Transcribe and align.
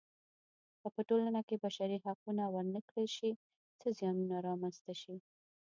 که 0.81 0.87
په 0.95 1.01
ټولنه 1.09 1.41
کې 1.47 1.55
بشري 1.65 1.97
حقونه 2.05 2.43
ورنه 2.53 2.79
کړل 2.89 3.07
شي 3.17 3.31
څه 3.79 3.87
زیانونه 3.97 4.37
رامنځته 4.47 4.93
شي. 5.01 5.15